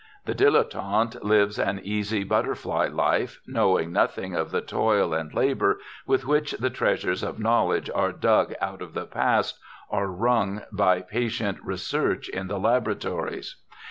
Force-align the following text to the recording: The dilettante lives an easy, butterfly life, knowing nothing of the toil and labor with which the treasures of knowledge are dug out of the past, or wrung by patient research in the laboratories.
The 0.25 0.33
dilettante 0.33 1.23
lives 1.23 1.59
an 1.59 1.79
easy, 1.83 2.23
butterfly 2.23 2.87
life, 2.87 3.39
knowing 3.45 3.91
nothing 3.91 4.33
of 4.35 4.49
the 4.49 4.59
toil 4.61 5.13
and 5.13 5.31
labor 5.31 5.79
with 6.07 6.25
which 6.25 6.53
the 6.53 6.71
treasures 6.71 7.21
of 7.21 7.37
knowledge 7.37 7.87
are 7.93 8.11
dug 8.11 8.55
out 8.59 8.81
of 8.81 8.95
the 8.95 9.05
past, 9.05 9.59
or 9.89 10.11
wrung 10.11 10.63
by 10.71 11.01
patient 11.03 11.59
research 11.63 12.29
in 12.29 12.47
the 12.47 12.57
laboratories. 12.57 13.57